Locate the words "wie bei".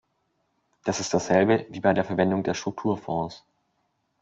1.69-1.93